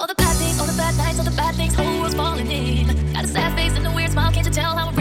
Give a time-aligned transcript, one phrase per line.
[0.00, 2.50] All the bad things, all the bad nights, all the bad things, whole world's falling
[2.50, 2.86] in.
[3.12, 4.94] Got a sad face and a weird smile, can't you tell how I'm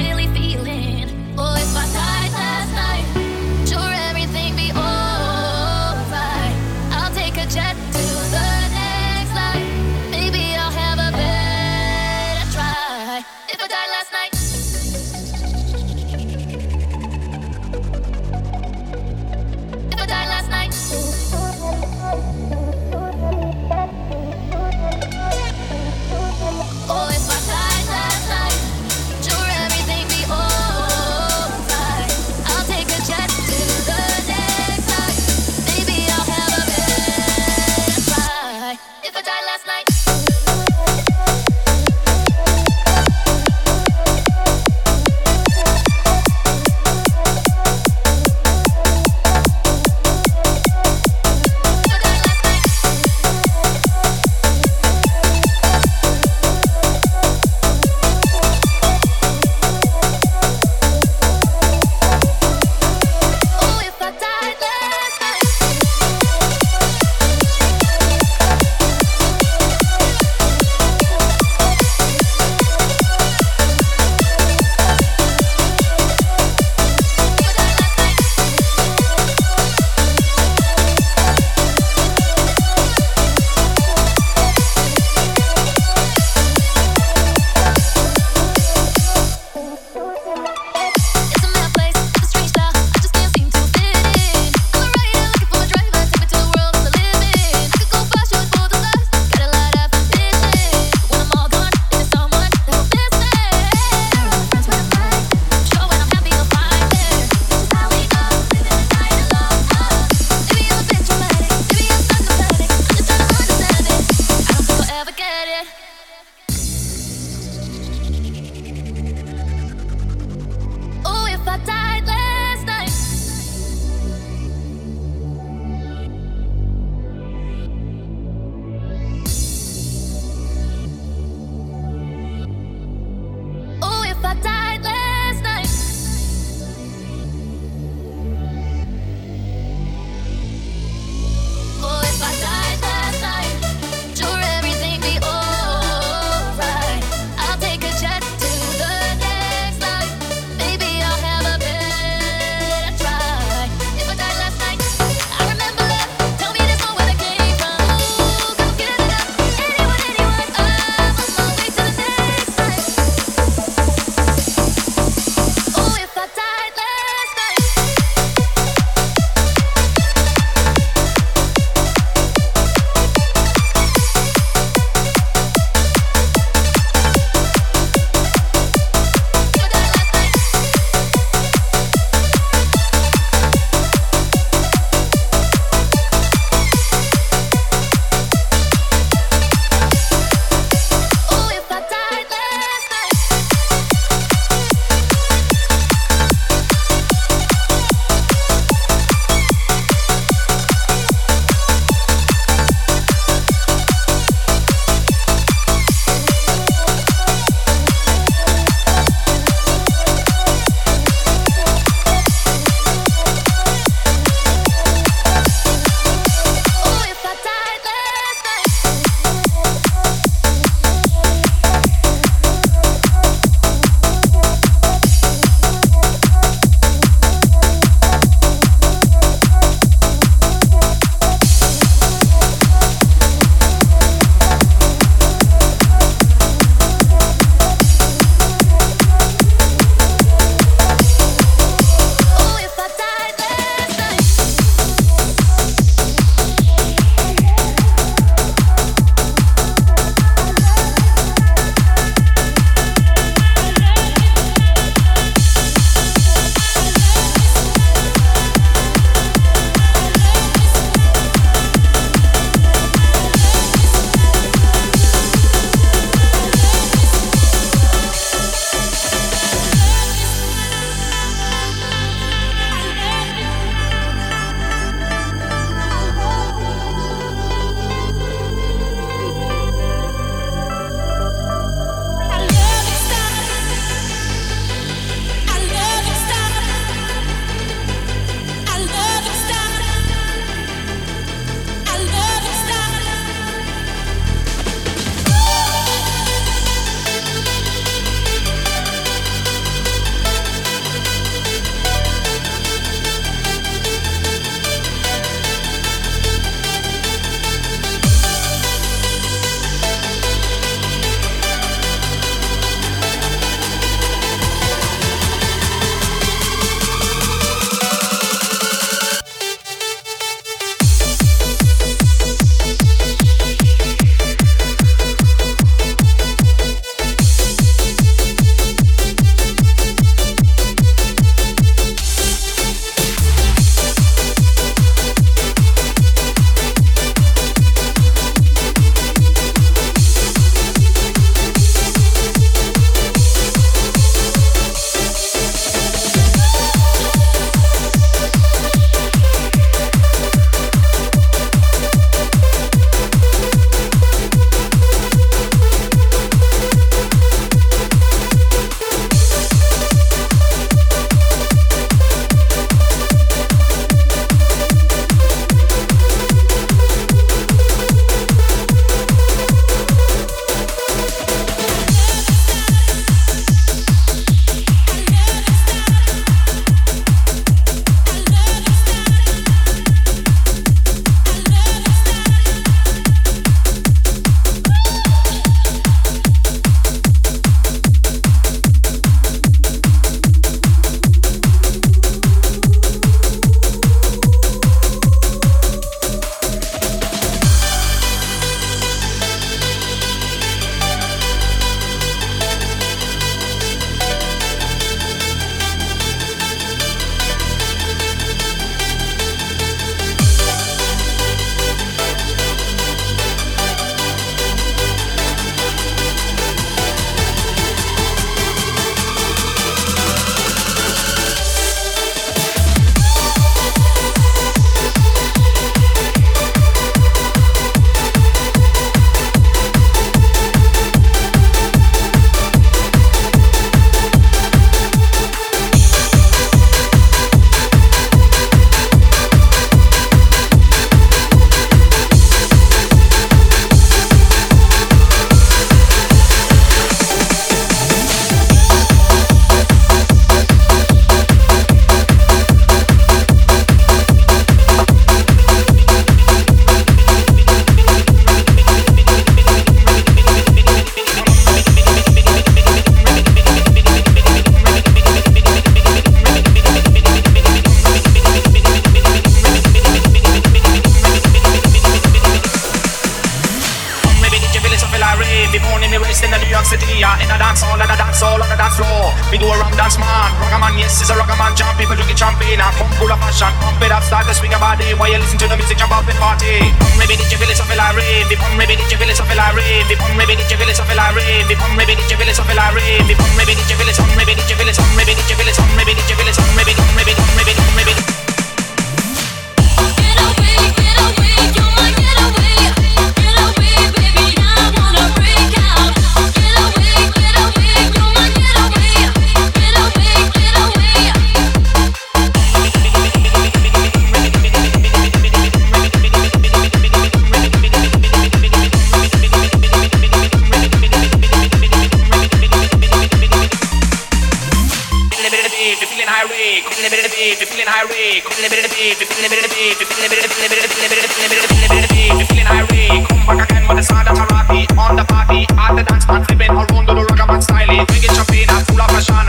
[534.79, 537.89] On the party, at the dance, not flipping around on the rock and style it.
[537.91, 539.28] Make it champagne and full of passion.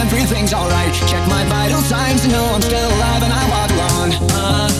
[0.00, 0.94] Everything's alright.
[1.08, 3.70] Check my vital signs to know I'm still alive and I walk.
[3.70, 4.79] Uh, uh,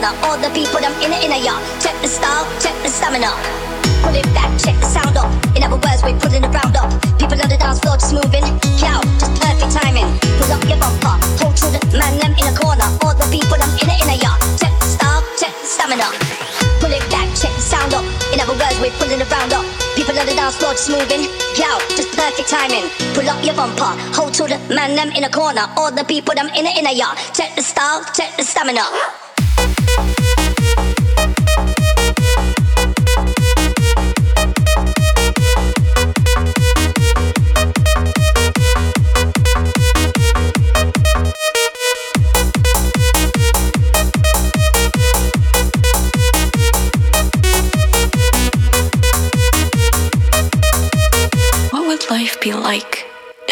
[0.00, 0.16] corner.
[0.24, 1.60] All the people them in the inner yard.
[1.80, 3.32] Check the style, check the stamina.
[4.02, 5.28] Pull it back, check the sound up.
[5.56, 6.88] In other words, we're pulling the round up.
[7.20, 8.44] People on the dance floor just moving.
[8.80, 10.08] Yo, just perfect timing.
[10.40, 11.16] Pull up your bumper.
[11.40, 12.88] Hold to the man them in a corner.
[13.04, 14.40] All the people them in the inner yard.
[14.56, 16.08] Check the style, check the stamina.
[16.80, 18.04] Pull it back, check the sound up.
[18.32, 19.68] In other words, we're pulling the round up.
[19.96, 21.28] People on the dance floor just moving.
[21.60, 22.88] Yo, just perfect timing.
[23.12, 23.92] Pull up your bumper.
[24.16, 25.68] Hold to the man them in the corner.
[25.76, 27.20] All the people them in the inner yard.
[27.36, 28.88] Check the style, check the stamina.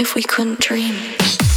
[0.09, 0.97] If we couldn't dream?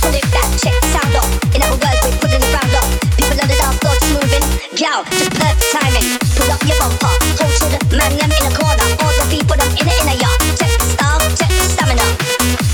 [0.04, 1.30] Pull it back, check sound up.
[1.56, 2.88] In other words, we're pulling the round up.
[3.16, 4.44] People the dance floor just moving.
[4.76, 6.08] Yo, just perfect timing.
[6.36, 7.16] Pull up your bumper.
[7.40, 8.88] Hold to the man them in a corner.
[9.00, 10.36] All the people them in the inner yard.
[10.60, 12.04] Check the style, check the stamina.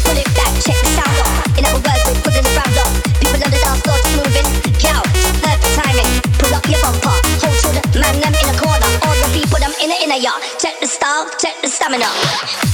[0.01, 1.45] Pull it back, check the sound up.
[1.53, 2.91] In other words, we're pulling the round up.
[3.21, 4.47] People the dance floor just moving.
[4.81, 6.09] Yo, just perfect timing.
[6.41, 7.17] Pull up your bumper.
[7.45, 8.89] Hold to the man them in a corner.
[9.05, 10.41] All the people them in the inner yard.
[10.57, 12.09] Check the style, check the stamina.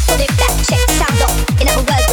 [0.07, 1.35] Pull it back, check the sound up.
[1.59, 2.12] In other words,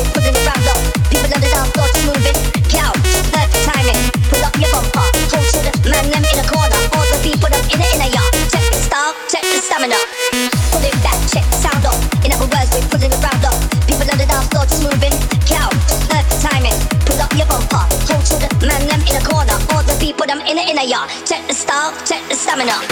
[21.61, 22.90] style, check the stamina.